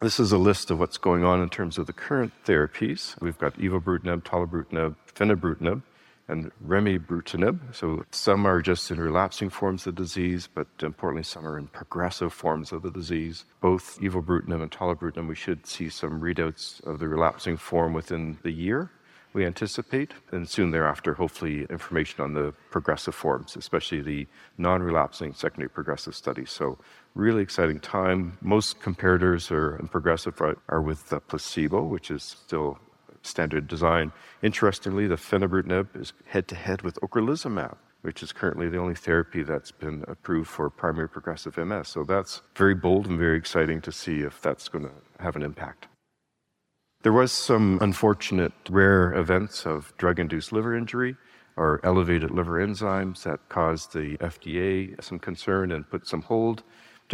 [0.00, 3.20] This is a list of what's going on in terms of the current therapies.
[3.20, 5.82] We've got evobrutinib, tolebrutinib, fenebrutinib,
[6.28, 7.74] and remibrutinib.
[7.74, 11.68] So some are just in relapsing forms of the disease, but importantly, some are in
[11.68, 13.44] progressive forms of the disease.
[13.60, 18.52] Both evobrutinib and tolebrutinib, we should see some readouts of the relapsing form within the
[18.52, 18.90] year
[19.34, 24.26] we anticipate, and soon thereafter, hopefully, information on the progressive forms, especially the
[24.58, 26.50] non relapsing secondary progressive studies.
[26.50, 26.78] So,
[27.14, 28.38] really exciting time.
[28.40, 32.78] Most comparators are in progressive are with the placebo, which is still
[33.24, 34.12] standard design.
[34.42, 39.42] Interestingly, the fenebrutinib is head to head with ocrelizumab, which is currently the only therapy
[39.42, 41.88] that's been approved for primary progressive MS.
[41.88, 45.42] So that's very bold and very exciting to see if that's going to have an
[45.42, 45.88] impact.
[47.02, 51.16] There was some unfortunate rare events of drug-induced liver injury
[51.56, 56.62] or elevated liver enzymes that caused the FDA some concern and put some hold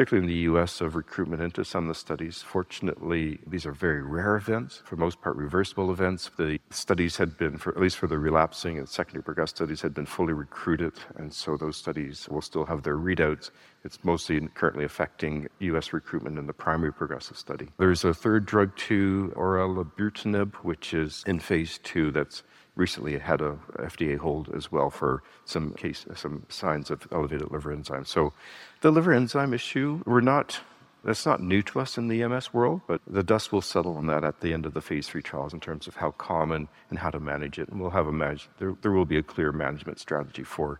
[0.01, 2.41] particularly in the US, of recruitment into some of the studies.
[2.41, 6.31] Fortunately, these are very rare events, for most part reversible events.
[6.39, 9.93] The studies had been, for, at least for the relapsing and secondary progressive studies, had
[9.93, 13.51] been fully recruited, and so those studies will still have their readouts.
[13.85, 17.69] It's mostly currently affecting US recruitment in the primary progressive study.
[17.77, 22.43] There's a third drug too, orelabrutinib, which is in phase two that's
[22.81, 27.77] recently had a FDA hold as well for some case some signs of elevated liver
[27.77, 28.09] enzymes.
[28.09, 28.33] So
[28.81, 30.61] the liver enzyme issue, we're not
[31.05, 34.07] that's not new to us in the MS world, but the dust will settle on
[34.09, 36.99] that at the end of the phase three trials in terms of how common and
[36.99, 37.69] how to manage it.
[37.69, 40.79] And we'll have a manage, there, there will be a clear management strategy for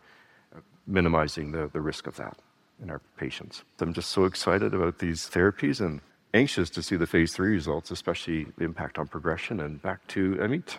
[0.55, 2.37] uh, minimizing the, the risk of that
[2.83, 3.63] in our patients.
[3.81, 6.01] I'm just so excited about these therapies and
[6.35, 9.59] anxious to see the phase three results, especially the impact on progression.
[9.61, 10.77] And back to Amit.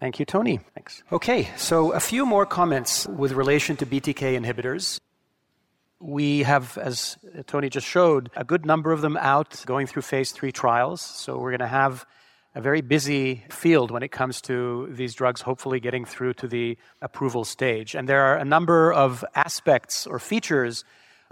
[0.00, 0.60] Thank you, Tony.
[0.74, 1.02] Thanks.
[1.12, 4.98] Okay, so a few more comments with relation to BTK inhibitors.
[6.00, 10.32] We have, as Tony just showed, a good number of them out going through phase
[10.32, 11.00] three trials.
[11.00, 12.04] So we're going to have
[12.54, 16.76] a very busy field when it comes to these drugs hopefully getting through to the
[17.00, 17.94] approval stage.
[17.94, 20.84] And there are a number of aspects or features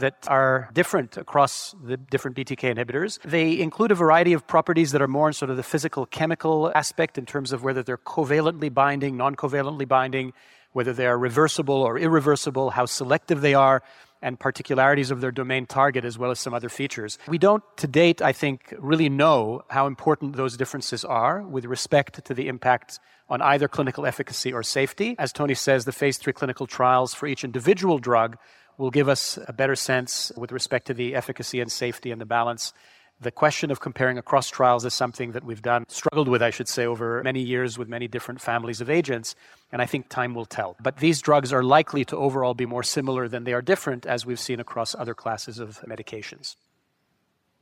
[0.03, 3.21] that are different across the different BTK inhibitors.
[3.23, 6.73] They include a variety of properties that are more in sort of the physical chemical
[6.75, 10.33] aspect in terms of whether they're covalently binding, non covalently binding,
[10.73, 13.81] whether they are reversible or irreversible, how selective they are,
[14.21, 17.19] and particularities of their domain target, as well as some other features.
[17.29, 22.25] We don't, to date, I think, really know how important those differences are with respect
[22.25, 25.15] to the impact on either clinical efficacy or safety.
[25.19, 28.37] As Tony says, the phase three clinical trials for each individual drug
[28.83, 32.27] will give us a better sense with respect to the efficacy and safety and the
[32.27, 32.73] balance.
[33.21, 36.66] The question of comparing across trials is something that we've done, struggled with, I should
[36.66, 39.37] say, over many years with many different families of agents,
[39.71, 40.75] and I think time will tell.
[40.83, 44.27] But these drugs are likely to overall be more similar than they are different, as
[44.27, 46.57] we've seen across other classes of medications.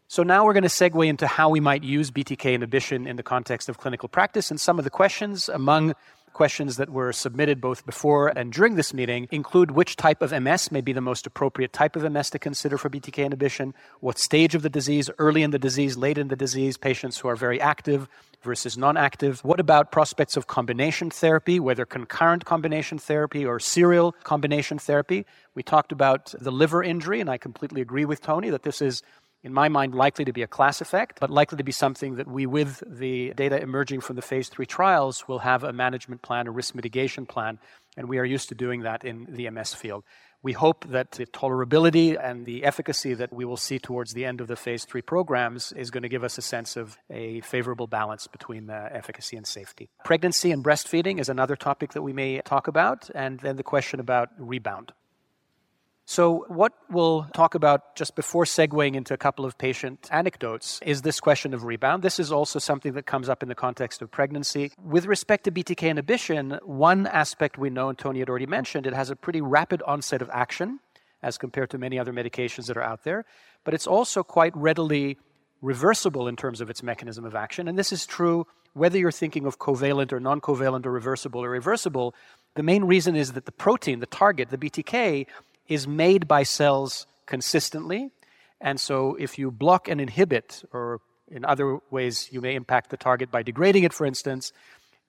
[0.08, 3.22] So now we're going to segue into how we might use BTK inhibition in the
[3.22, 5.94] context of clinical practice and some of the questions among
[6.32, 10.70] questions that were submitted both before and during this meeting include which type of MS
[10.70, 14.54] may be the most appropriate type of MS to consider for BTK inhibition, what stage
[14.54, 17.60] of the disease, early in the disease, late in the disease, patients who are very
[17.60, 18.08] active
[18.42, 19.44] versus non active.
[19.44, 25.26] What about prospects of combination therapy, whether concurrent combination therapy or serial combination therapy?
[25.54, 29.02] We talked about the liver injury, and I completely agree with Tony that this is
[29.42, 32.28] in my mind, likely to be a class effect, but likely to be something that
[32.28, 36.46] we, with the data emerging from the phase three trials, will have a management plan,
[36.46, 37.58] a risk mitigation plan,
[37.96, 40.04] and we are used to doing that in the MS field.
[40.42, 44.40] We hope that the tolerability and the efficacy that we will see towards the end
[44.40, 47.86] of the phase three programs is going to give us a sense of a favorable
[47.86, 49.90] balance between the efficacy and safety.
[50.02, 54.00] Pregnancy and breastfeeding is another topic that we may talk about, and then the question
[54.00, 54.92] about rebound.
[56.10, 61.02] So, what we'll talk about just before segueing into a couple of patient anecdotes is
[61.02, 62.02] this question of rebound.
[62.02, 64.72] This is also something that comes up in the context of pregnancy.
[64.82, 68.92] With respect to BTK inhibition, one aspect we know, and Tony had already mentioned, it
[68.92, 70.80] has a pretty rapid onset of action
[71.22, 73.24] as compared to many other medications that are out there,
[73.62, 75.16] but it's also quite readily
[75.62, 77.68] reversible in terms of its mechanism of action.
[77.68, 81.50] And this is true whether you're thinking of covalent or non covalent or reversible or
[81.50, 82.14] reversible.
[82.56, 85.26] The main reason is that the protein, the target, the BTK,
[85.70, 88.10] is made by cells consistently.
[88.60, 92.98] And so if you block and inhibit, or in other ways you may impact the
[92.98, 94.52] target by degrading it, for instance,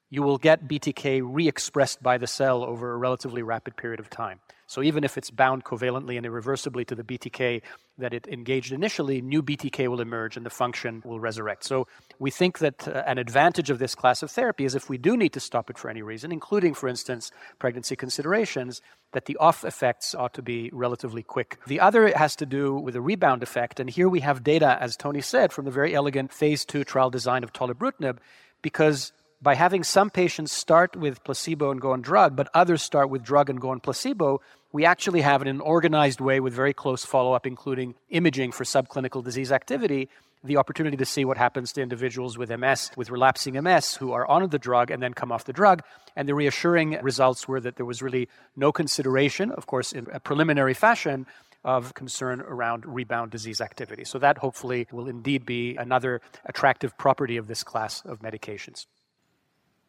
[0.09, 4.09] you will get BTK re expressed by the cell over a relatively rapid period of
[4.09, 4.39] time.
[4.71, 7.61] So even if it's bound covalently and irreversibly to the BTK
[7.97, 11.65] that it engaged initially, new BTK will emerge and the function will resurrect.
[11.65, 11.87] So
[12.19, 15.17] we think that uh, an advantage of this class of therapy is if we do
[15.17, 18.81] need to stop it for any reason, including, for instance, pregnancy considerations,
[19.11, 21.59] that the off effects ought to be relatively quick.
[21.67, 23.81] The other has to do with a rebound effect.
[23.81, 27.09] And here we have data, as Tony said, from the very elegant phase two trial
[27.09, 28.19] design of tolebrutinib,
[28.61, 33.09] because by having some patients start with placebo and go on drug, but others start
[33.09, 34.39] with drug and go on placebo,
[34.71, 38.63] we actually have in an organized way with very close follow up, including imaging for
[38.63, 40.09] subclinical disease activity,
[40.43, 44.25] the opportunity to see what happens to individuals with MS, with relapsing MS, who are
[44.27, 45.83] on the drug and then come off the drug.
[46.15, 50.19] And the reassuring results were that there was really no consideration, of course, in a
[50.19, 51.27] preliminary fashion,
[51.63, 54.03] of concern around rebound disease activity.
[54.03, 58.87] So, that hopefully will indeed be another attractive property of this class of medications.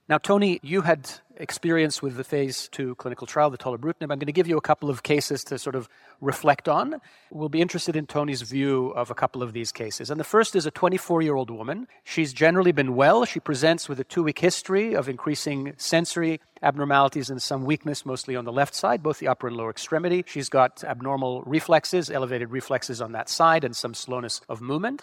[0.09, 4.03] Now, Tony, you had experience with the phase two clinical trial, the tolebrutinib.
[4.03, 5.89] I'm going to give you a couple of cases to sort of
[6.21, 7.01] reflect on.
[7.31, 10.11] We'll be interested in Tony's view of a couple of these cases.
[10.11, 11.87] And the first is a 24 year old woman.
[12.03, 13.25] She's generally been well.
[13.25, 18.35] She presents with a two week history of increasing sensory abnormalities and some weakness, mostly
[18.35, 20.25] on the left side, both the upper and lower extremity.
[20.27, 25.03] She's got abnormal reflexes, elevated reflexes on that side, and some slowness of movement.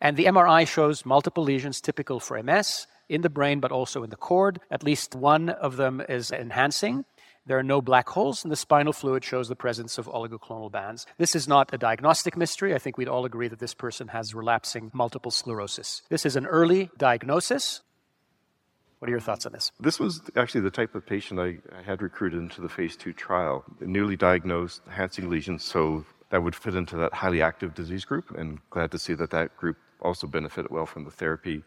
[0.00, 4.10] And the MRI shows multiple lesions typical for MS in the brain, but also in
[4.10, 4.60] the cord.
[4.70, 7.04] At least one of them is enhancing.
[7.44, 11.06] There are no black holes, and the spinal fluid shows the presence of oligoclonal bands.
[11.18, 12.74] This is not a diagnostic mystery.
[12.74, 16.02] I think we'd all agree that this person has relapsing multiple sclerosis.
[16.08, 17.82] This is an early diagnosis.
[19.00, 19.72] What are your thoughts on this?
[19.80, 23.64] This was actually the type of patient I, had recruited into the phase two trial.
[23.80, 28.60] Newly diagnosed enhancing lesions, so that would fit into that highly active disease group, and
[28.70, 31.64] glad to see that that group also benefited well from the therapy.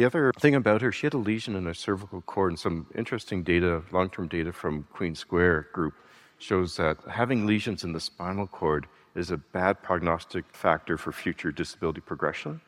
[0.00, 2.86] The other thing about her, she had a lesion in her cervical cord, and some
[2.94, 5.92] interesting data, long term data from Queen Square group,
[6.38, 11.52] shows that having lesions in the spinal cord is a bad prognostic factor for future
[11.52, 12.62] disability progression.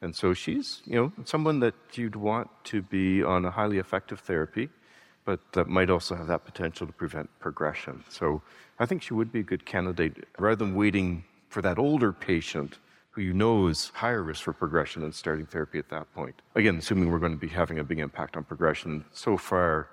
[0.00, 4.18] And so she's, you know, someone that you'd want to be on a highly effective
[4.18, 4.68] therapy,
[5.24, 8.02] but that might also have that potential to prevent progression.
[8.08, 8.42] So
[8.80, 12.78] I think she would be a good candidate rather than waiting for that older patient
[13.12, 16.42] who you know is higher risk for progression and starting therapy at that point.
[16.54, 19.04] Again, assuming we're going to be having a big impact on progression.
[19.12, 19.88] So far,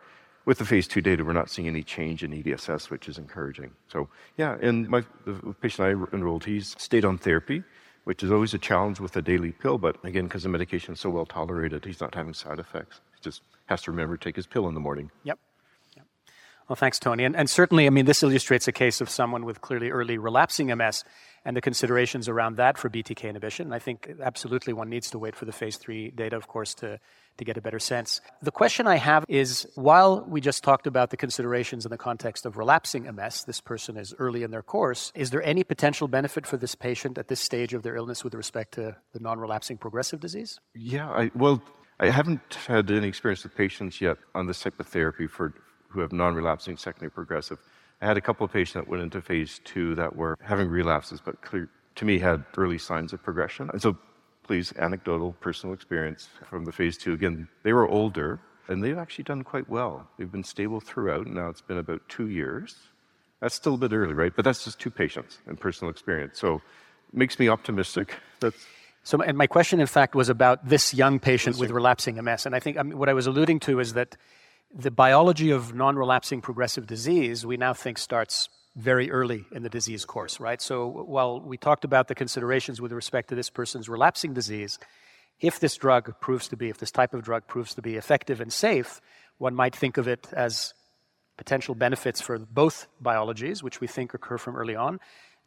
[0.45, 3.71] with the phase two data, we're not seeing any change in EDSS, which is encouraging.
[3.89, 7.63] So, yeah, and my, the patient I enrolled, he's stayed on therapy,
[8.05, 9.77] which is always a challenge with a daily pill.
[9.77, 13.01] But again, because the medication is so well tolerated, he's not having side effects.
[13.15, 15.11] He just has to remember to take his pill in the morning.
[15.23, 15.39] Yep.
[16.69, 17.23] Well, thanks, Tony.
[17.23, 20.67] And, and certainly, I mean, this illustrates a case of someone with clearly early relapsing
[20.67, 21.03] MS
[21.45, 23.73] and the considerations around that for BTK inhibition.
[23.73, 26.99] I think absolutely one needs to wait for the phase three data, of course, to,
[27.37, 28.21] to get a better sense.
[28.41, 32.45] The question I have is while we just talked about the considerations in the context
[32.45, 36.45] of relapsing MS, this person is early in their course, is there any potential benefit
[36.45, 39.77] for this patient at this stage of their illness with respect to the non relapsing
[39.77, 40.59] progressive disease?
[40.75, 41.61] Yeah, I, well,
[41.99, 45.53] I haven't had any experience with patients yet on this type of therapy for
[45.89, 47.57] who have non relapsing secondary progressive.
[48.01, 51.21] I had a couple of patients that went into phase two that were having relapses,
[51.23, 53.69] but clear, to me had early signs of progression.
[53.71, 53.97] And so,
[54.43, 57.13] please, anecdotal, personal experience from the phase two.
[57.13, 60.07] Again, they were older, and they've actually done quite well.
[60.17, 61.27] They've been stable throughout.
[61.27, 62.75] Now it's been about two years.
[63.41, 64.33] That's still a bit early, right?
[64.35, 66.39] But that's just two patients and personal experience.
[66.39, 68.15] So, it makes me optimistic.
[68.39, 68.65] That's
[69.03, 72.45] so, and my question, in fact, was about this young patient with relapsing MS.
[72.45, 74.17] And I think I mean, what I was alluding to is that
[74.73, 79.69] the biology of non relapsing progressive disease, we now think starts very early in the
[79.69, 80.61] disease course, right?
[80.61, 84.79] So while we talked about the considerations with respect to this person's relapsing disease,
[85.39, 88.41] if this drug proves to be, if this type of drug proves to be effective
[88.41, 89.01] and safe,
[89.37, 90.73] one might think of it as
[91.37, 94.99] potential benefits for both biologies, which we think occur from early on,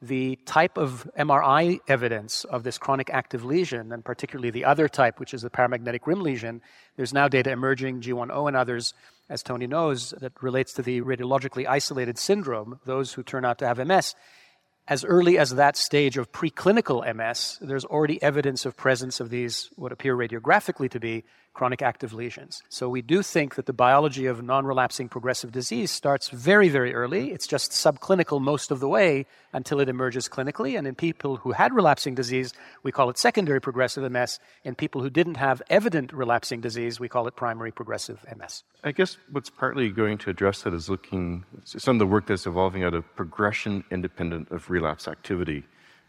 [0.02, 5.20] the type of MRI evidence of this chronic active lesion, and particularly the other type,
[5.20, 6.60] which is the paramagnetic rim lesion,
[6.96, 8.94] there's now data emerging, G1O and others,
[9.28, 13.66] as Tony knows, that relates to the radiologically isolated syndrome, those who turn out to
[13.66, 14.16] have MS.
[14.88, 19.70] As early as that stage of preclinical MS, there's already evidence of presence of these,
[19.76, 21.22] what appear radiographically to be
[21.54, 22.62] chronic active lesions.
[22.68, 26.94] So we do think that the biology of non relapsing progressive disease starts very, very
[26.94, 27.30] early.
[27.30, 30.78] It's just subclinical most of the way until it emerges clinically.
[30.78, 34.38] And in people who had relapsing disease, we call it secondary progressive MS.
[34.64, 38.64] In people who didn't have evident relapsing disease, we call it primary progressive MS.
[38.84, 42.46] I guess what's partly going to address that is looking some of the work that's
[42.46, 45.64] evolving out of progression independent of relapse activity.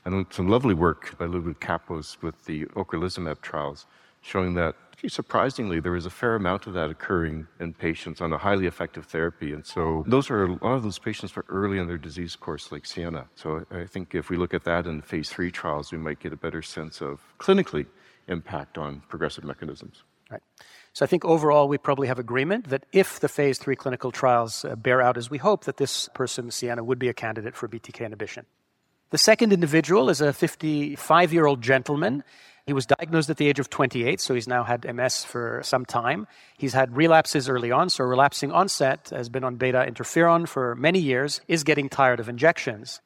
[0.06, 3.86] And some lovely work by Ludwig Kappos with the ocrelizumab trials
[4.22, 4.76] showing that
[5.08, 9.06] surprisingly, there is a fair amount of that occurring in patients on a highly effective
[9.06, 9.54] therapy.
[9.54, 12.72] And so those are a lot of those patients are early in their disease course,
[12.72, 13.28] like Sienna.
[13.36, 16.34] So I think if we look at that in phase three trials, we might get
[16.34, 17.86] a better sense of clinically
[18.28, 20.04] impact on progressive mechanisms.
[20.32, 20.42] Right.
[20.94, 24.64] So I think overall we probably have agreement that if the phase three clinical trials
[24.64, 27.68] uh, bear out as we hope, that this person, Sienna, would be a candidate for
[27.68, 28.46] BTK inhibition.
[29.14, 32.24] The second individual is a 55 year old gentleman.
[32.66, 35.86] He was diagnosed at the age of 28, so he's now had MS for some
[35.86, 36.26] time.
[36.58, 40.98] He's had relapses early on, so relapsing onset, has been on beta interferon for many
[40.98, 43.02] years, is getting tired of injections.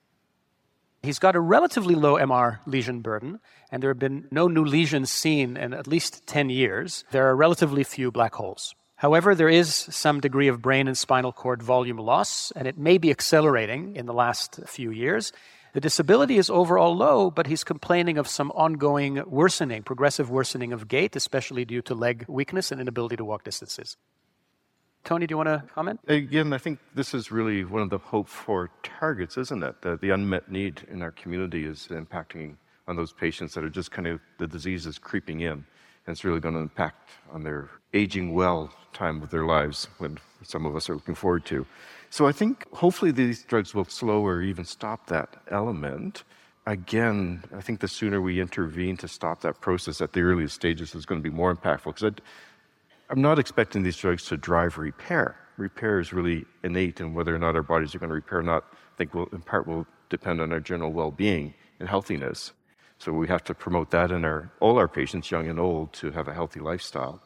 [1.04, 5.12] He's got a relatively low MR lesion burden, and there have been no new lesions
[5.12, 7.04] seen in at least 10 years.
[7.12, 8.76] There are relatively few black holes.
[8.96, 12.98] However, there is some degree of brain and spinal cord volume loss, and it may
[12.98, 15.34] be accelerating in the last few years.
[15.78, 20.88] The disability is overall low, but he's complaining of some ongoing worsening, progressive worsening of
[20.88, 23.96] gait, especially due to leg weakness and inability to walk distances.
[25.04, 26.00] Tony, do you want to comment?
[26.08, 29.80] Again, I think this is really one of the hope for targets, isn't it?
[29.84, 32.56] The, the unmet need in our community is impacting
[32.88, 35.52] on those patients that are just kind of the disease is creeping in.
[35.52, 35.64] And
[36.08, 40.66] it's really going to impact on their aging well time of their lives, when some
[40.66, 41.68] of us are looking forward to.
[42.10, 46.24] So I think hopefully these drugs will slow or even stop that element.
[46.66, 50.96] Again, I think the sooner we intervene to stop that process at the earliest stages
[50.96, 52.12] is going to be more impactful because
[53.10, 55.38] I'm not expecting these drugs to drive repair.
[55.58, 58.44] Repair is really innate, and whether or not our bodies are going to repair or
[58.44, 62.54] not, I think will, in part will depend on our general well-being and healthiness.
[63.00, 66.12] So we have to promote that in our all our patients, young and old, to
[66.12, 67.22] have a healthy lifestyle.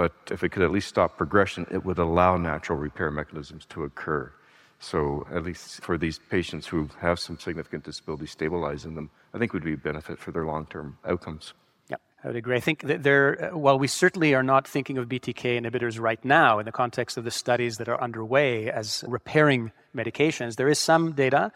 [0.00, 3.84] But if it could at least stop progression, it would allow natural repair mechanisms to
[3.84, 4.32] occur.
[4.78, 9.52] So, at least for these patients who have some significant disability, stabilizing them, I think
[9.52, 11.52] would be a benefit for their long term outcomes.
[11.90, 12.56] Yeah, I would agree.
[12.56, 16.24] I think that there, uh, while we certainly are not thinking of BTK inhibitors right
[16.24, 20.78] now in the context of the studies that are underway as repairing medications, there is
[20.78, 21.52] some data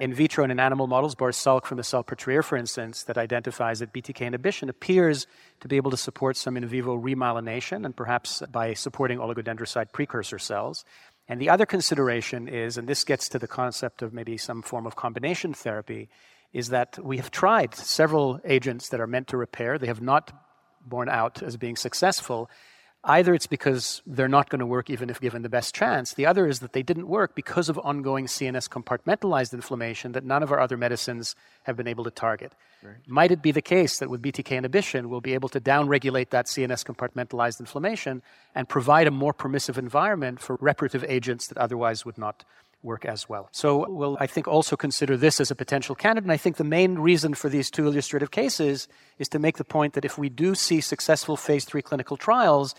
[0.00, 3.78] in vitro and in animal models, Boris Salk from the Salpêtrière, for instance, that identifies
[3.78, 5.26] that BTK inhibition appears
[5.60, 10.38] to be able to support some in vivo remyelination and perhaps by supporting oligodendrocyte precursor
[10.38, 10.84] cells.
[11.28, 14.86] And the other consideration is, and this gets to the concept of maybe some form
[14.86, 16.08] of combination therapy,
[16.52, 19.78] is that we have tried several agents that are meant to repair.
[19.78, 20.32] They have not
[20.84, 22.50] borne out as being successful.
[23.06, 26.14] Either it's because they're not going to work even if given the best chance.
[26.14, 30.42] The other is that they didn't work because of ongoing CNS compartmentalized inflammation that none
[30.42, 32.52] of our other medicines have been able to target.
[32.82, 32.94] Right.
[33.06, 36.46] Might it be the case that with BTK inhibition, we'll be able to downregulate that
[36.46, 38.22] CNS compartmentalized inflammation
[38.54, 42.44] and provide a more permissive environment for reparative agents that otherwise would not
[42.84, 43.48] work as well.
[43.52, 46.24] So we'll, I think, also consider this as a potential candidate.
[46.24, 48.86] And I think the main reason for these two illustrative cases
[49.18, 52.74] is to make the point that if we do see successful phase three clinical trials,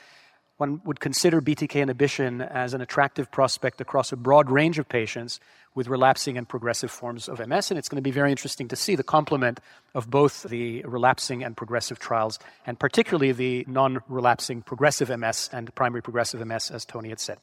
[0.57, 5.39] one would consider BTK inhibition as an attractive prospect across a broad range of patients
[5.73, 7.71] with relapsing and progressive forms of MS.
[7.71, 9.59] And it's going to be very interesting to see the complement
[9.93, 15.75] of both the relapsing and progressive trials, and particularly the non relapsing progressive MS and
[15.75, 17.39] primary progressive MS, as Tony had said.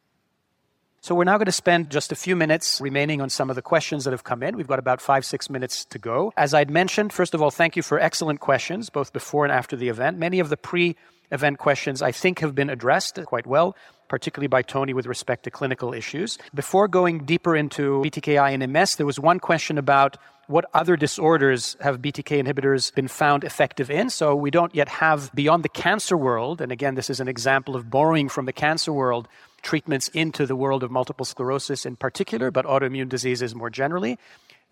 [1.05, 3.63] So we're now going to spend just a few minutes remaining on some of the
[3.63, 4.57] questions that have come in.
[4.57, 6.33] We've got about five, six minutes to go.
[6.37, 9.75] As I'd mentioned, first of all, thank you for excellent questions, both before and after
[9.75, 10.17] the event.
[10.17, 10.95] Many of the pre
[11.33, 13.75] event questions I think have been addressed quite well,
[14.07, 16.39] particularly by Tony with respect to clinical issues.
[16.55, 21.77] Before going deeper into BTKI and MS, there was one question about what other disorders
[21.81, 24.09] have BTK inhibitors been found effective in?
[24.09, 27.75] So we don't yet have beyond the cancer world, and again, this is an example
[27.75, 29.27] of borrowing from the cancer world
[29.63, 34.19] treatments into the world of multiple sclerosis in particular, but autoimmune diseases more generally.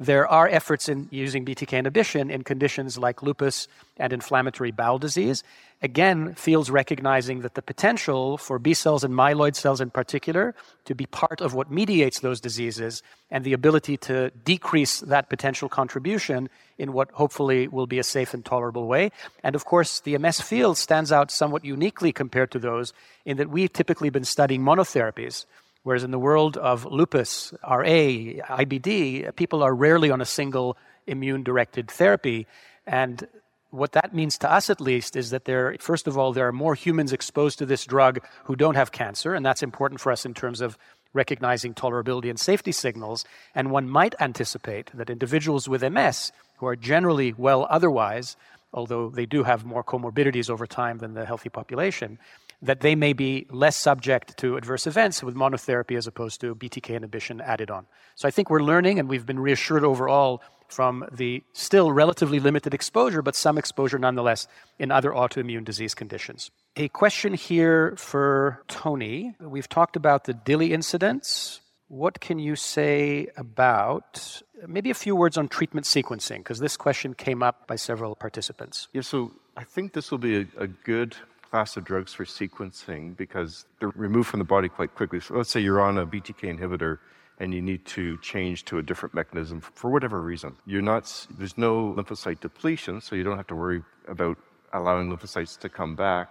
[0.00, 5.44] There are efforts in using BTK inhibition in conditions like lupus and inflammatory bowel disease.
[5.82, 10.54] Again, fields recognizing that the potential for B cells and myeloid cells in particular
[10.86, 15.68] to be part of what mediates those diseases and the ability to decrease that potential
[15.68, 16.48] contribution
[16.78, 19.12] in what hopefully will be a safe and tolerable way.
[19.44, 22.94] And of course, the MS field stands out somewhat uniquely compared to those
[23.26, 25.44] in that we've typically been studying monotherapies
[25.82, 30.76] Whereas in the world of lupus, RA, IBD, people are rarely on a single
[31.06, 32.46] immune directed therapy.
[32.86, 33.26] And
[33.70, 36.52] what that means to us, at least, is that there, first of all, there are
[36.52, 40.26] more humans exposed to this drug who don't have cancer, and that's important for us
[40.26, 40.76] in terms of
[41.12, 43.24] recognizing tolerability and safety signals.
[43.54, 48.36] And one might anticipate that individuals with MS, who are generally well otherwise,
[48.72, 52.18] although they do have more comorbidities over time than the healthy population,
[52.62, 56.94] that they may be less subject to adverse events with monotherapy as opposed to BTK
[56.94, 57.86] inhibition added on.
[58.14, 62.74] So I think we're learning, and we've been reassured overall from the still relatively limited
[62.74, 64.46] exposure, but some exposure nonetheless
[64.78, 66.50] in other autoimmune disease conditions.
[66.76, 69.34] A question here for Tony.
[69.40, 71.60] We've talked about the DILI incidents.
[71.88, 76.38] What can you say about maybe a few words on treatment sequencing?
[76.38, 78.86] Because this question came up by several participants.
[78.92, 81.16] Yeah, so I think this will be a, a good
[81.50, 85.20] class of drugs for sequencing because they're removed from the body quite quickly.
[85.20, 86.98] So let's say you're on a BTK inhibitor
[87.38, 90.54] and you need to change to a different mechanism for whatever reason.
[90.66, 94.38] You're not, there's no lymphocyte depletion, so you don't have to worry about
[94.72, 96.30] allowing lymphocytes to come back.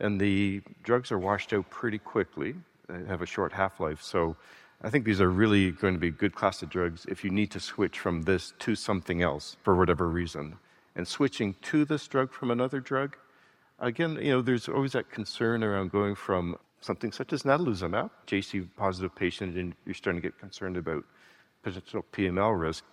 [0.00, 2.54] And the drugs are washed out pretty quickly,
[2.88, 4.02] they have a short half life.
[4.02, 4.36] So
[4.82, 7.50] I think these are really going to be good class of drugs if you need
[7.52, 10.56] to switch from this to something else for whatever reason.
[10.94, 13.16] And switching to this drug from another drug,
[13.78, 18.68] again, you know, there's always that concern around going from something such as natalizumab, JC
[18.76, 21.04] positive patient, and you're starting to get concerned about
[21.62, 22.84] potential PML risk,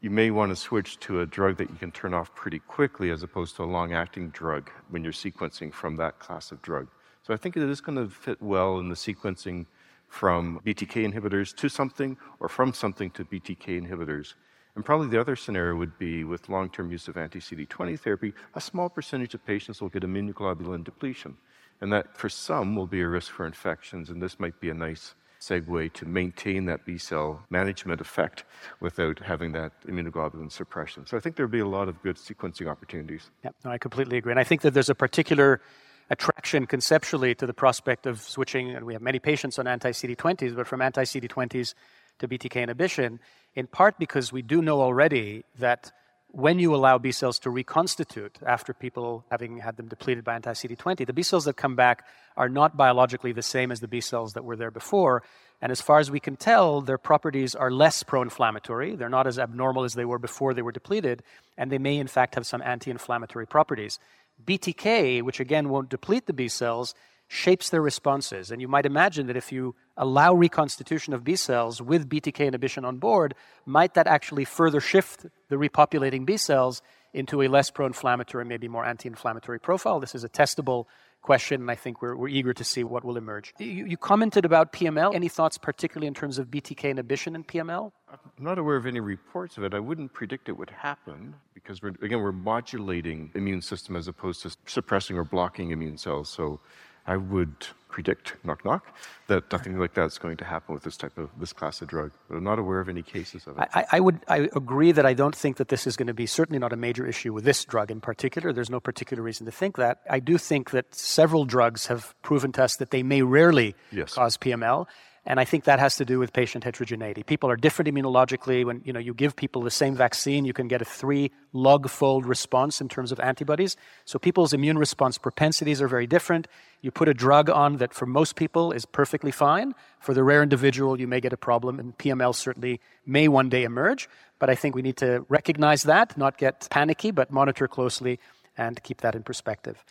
[0.00, 3.10] you may want to switch to a drug that you can turn off pretty quickly
[3.10, 6.88] as opposed to a long acting drug when you're sequencing from that class of drug.
[7.22, 9.66] So I think it is going to fit well in the sequencing
[10.06, 14.34] from BTK inhibitors to something or from something to BTK inhibitors.
[14.78, 18.32] And probably the other scenario would be with long term use of anti CD20 therapy,
[18.54, 21.36] a small percentage of patients will get immunoglobulin depletion.
[21.80, 24.74] And that for some will be a risk for infections, and this might be a
[24.74, 28.44] nice segue to maintain that B cell management effect
[28.78, 31.06] without having that immunoglobulin suppression.
[31.06, 33.32] So I think there'll be a lot of good sequencing opportunities.
[33.42, 34.30] Yeah, no, I completely agree.
[34.30, 35.60] And I think that there's a particular
[36.08, 40.54] attraction conceptually to the prospect of switching, and we have many patients on anti CD20s,
[40.54, 41.74] but from anti CD20s
[42.18, 43.20] to BTK inhibition,
[43.54, 45.92] in part because we do know already that
[46.30, 50.52] when you allow B cells to reconstitute after people having had them depleted by anti
[50.52, 52.04] CD20, the B cells that come back
[52.36, 55.22] are not biologically the same as the B cells that were there before.
[55.60, 58.94] And as far as we can tell, their properties are less pro inflammatory.
[58.94, 61.22] They're not as abnormal as they were before they were depleted,
[61.56, 63.98] and they may, in fact, have some anti inflammatory properties.
[64.44, 66.94] BTK, which again won't deplete the B cells,
[67.28, 68.50] shapes their responses.
[68.50, 72.84] And you might imagine that if you allow reconstitution of B cells with BTK inhibition
[72.84, 73.34] on board,
[73.66, 78.66] might that actually further shift the repopulating B cells into a less pro inflammatory, maybe
[78.66, 80.00] more anti inflammatory profile?
[80.00, 80.86] This is a testable
[81.20, 83.52] question, and I think we're, we're eager to see what will emerge.
[83.58, 85.14] You, you, commented about PML.
[85.14, 87.92] Any thoughts, particularly in terms of BTK inhibition in PML?
[88.10, 89.74] I'm not aware of any reports of it.
[89.74, 94.42] I wouldn't predict it would happen because, we're, again, we're modulating immune system as opposed
[94.42, 96.30] to suppressing or blocking immune cells.
[96.30, 96.60] So
[97.08, 98.94] I would predict, knock knock,
[99.28, 102.12] that nothing like that's going to happen with this type of this class of drug.
[102.28, 103.68] But I'm not aware of any cases of it.
[103.74, 106.26] I, I would I agree that I don't think that this is going to be
[106.26, 108.52] certainly not a major issue with this drug in particular.
[108.52, 110.00] There's no particular reason to think that.
[110.08, 114.14] I do think that several drugs have proven to us that they may rarely yes.
[114.14, 114.86] cause PML.
[115.26, 117.22] And I think that has to do with patient heterogeneity.
[117.22, 118.64] People are different immunologically.
[118.64, 121.88] When you know you give people the same vaccine, you can get a three log
[121.90, 123.76] fold response in terms of antibodies.
[124.04, 126.48] So people's immune response propensities are very different.
[126.80, 129.74] You put a drug on that for most people is perfectly fine.
[130.00, 133.64] For the rare individual, you may get a problem, and PML certainly may one day
[133.64, 134.08] emerge.
[134.38, 138.20] But I think we need to recognize that, not get panicky, but monitor closely
[138.56, 139.84] and keep that in perspective.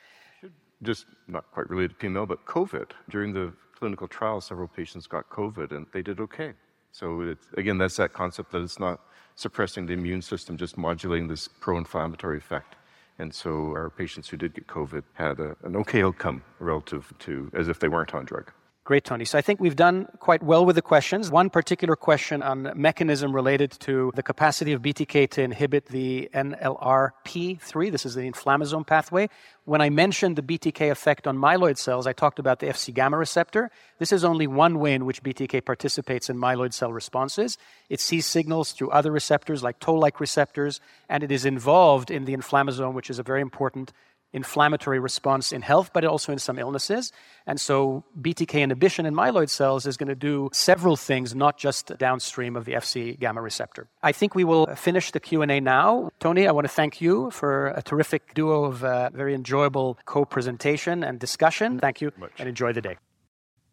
[0.82, 5.30] Just not quite related to PML, but COVID during the clinical trial, several patients got
[5.30, 6.54] COVID and they did okay.
[6.92, 9.02] So again, that's that concept that it's not
[9.36, 12.76] suppressing the immune system, just modulating this pro-inflammatory effect.
[13.20, 17.52] And so our patients who did get COVID had a, an okay outcome relative to
[17.54, 18.52] as if they weren't on drug.
[18.88, 19.26] Great, Tony.
[19.26, 21.30] So I think we've done quite well with the questions.
[21.30, 27.92] One particular question on mechanism related to the capacity of BTK to inhibit the NLRP3.
[27.92, 29.28] This is the inflammasome pathway.
[29.66, 33.18] When I mentioned the BTK effect on myeloid cells, I talked about the Fc gamma
[33.18, 33.72] receptor.
[34.00, 37.58] This is only one way in which BTK participates in myeloid cell responses.
[37.90, 40.80] It sees signals through other receptors like toll-like receptors,
[41.10, 43.92] and it is involved in the inflammasome, which is a very important
[44.34, 47.12] inflammatory response in health, but also in some illnesses.
[47.46, 51.98] And so BTK inhibition in myeloid cells is going to do several things, not just
[51.98, 53.88] downstream of the Fc gamma receptor.
[54.04, 56.10] I think we will finish the Q&A now.
[56.20, 61.04] Tony, I want to thank you for a terrific duo of uh, very enjoyable co-presentation
[61.04, 61.80] and discussion.
[61.80, 62.32] Thank you Much.
[62.38, 62.98] and enjoy the day.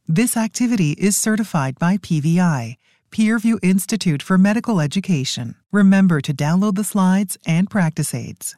[0.07, 2.77] This activity is certified by PVI,
[3.11, 5.55] PeerView Institute for Medical Education.
[5.73, 8.57] Remember to download the slides and practice aids.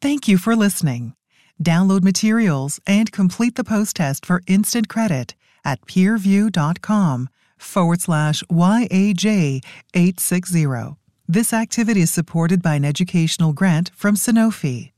[0.00, 1.14] Thank you for listening.
[1.62, 5.34] Download materials and complete the post test for instant credit
[5.64, 7.28] at peerview.com
[7.58, 9.60] forward slash YAJ
[9.94, 10.96] 860.
[11.26, 14.92] This activity is supported by an educational grant from Sanofi.